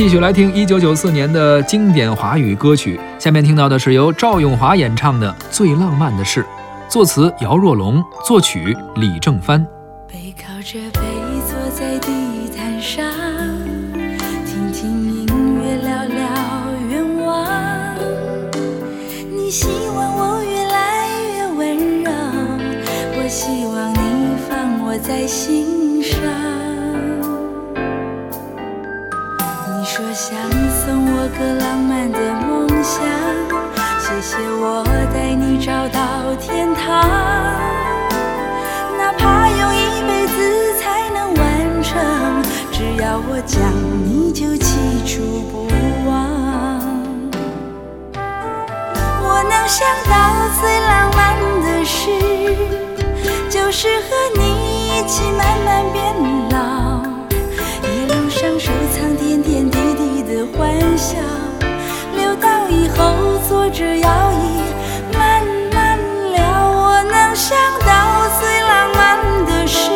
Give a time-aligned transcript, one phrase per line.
[0.00, 2.98] 继续来听一九九四年的经典华语歌曲。
[3.18, 6.42] 下面听到的是由赵咏华演唱的《最浪漫的事》，
[6.90, 9.62] 作词姚若龙，作曲李正帆。
[10.10, 11.00] 背靠着背
[11.46, 12.08] 坐在地
[12.56, 13.04] 毯上，
[14.46, 15.26] 听听音
[15.62, 16.26] 乐，聊聊
[16.88, 17.94] 愿望。
[19.30, 22.10] 你希望我越来越温柔，
[23.18, 26.59] 我希望你放我在心上。
[29.92, 30.38] 说想
[30.70, 33.02] 送我个浪漫的梦想，
[33.98, 36.86] 谢谢我带你找到天堂，
[38.96, 41.42] 哪怕用一辈子才能完
[41.82, 41.90] 成，
[42.70, 43.58] 只要我讲，
[44.06, 45.66] 你就记住不
[46.08, 46.14] 忘。
[48.14, 50.14] 我能想到
[50.60, 51.18] 最浪漫
[51.64, 51.98] 的事，
[53.50, 54.40] 就是和你
[54.86, 55.69] 一起慢慢
[61.00, 61.16] 笑，
[62.14, 64.60] 留到以后坐着摇椅
[65.16, 65.98] 慢慢
[66.30, 66.44] 聊。
[66.68, 69.00] 我能想到最浪漫
[69.46, 69.90] 的事，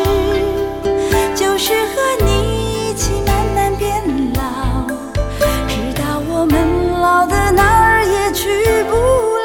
[1.34, 4.86] 就是和你一起慢慢变老，
[5.68, 8.96] 直到我们老的哪儿也去不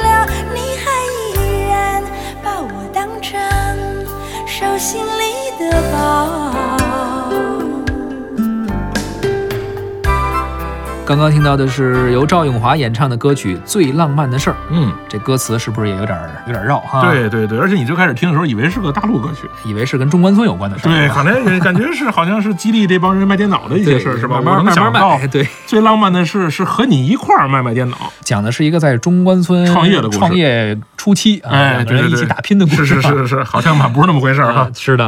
[0.02, 0.88] 了，你还
[1.36, 2.02] 依然
[2.42, 3.38] 把我当成
[4.48, 6.49] 手心里的宝。
[11.10, 20.92] 刚刚听到的是由赵咏华演唱的歌曲《最浪漫的事儿》，嗯，这歌词是不是也有点儿有点绕哈？，对对对，而且你最开始听的时候，以为是个大陆歌曲，以为是跟中关村有关的事儿。
[20.92, 24.36] 对，可能感觉是好像是激励这帮人卖电脑的一些事儿，是吧？
[24.36, 25.00] 慢慢我能慢慢卖。
[25.00, 32.86] 想到哎对，最浪漫的事是和你一块儿卖卖电脑，讲的是一个在中关村创业的故事创业初期啊，哎，两个人一起打拼的故事。
[32.86, 34.72] 是是是是，好像吧，不是那么回事儿哈 啊。
[34.76, 34.98] 是的。